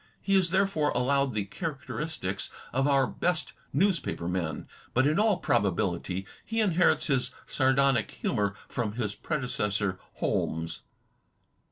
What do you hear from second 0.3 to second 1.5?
is there fore allowed the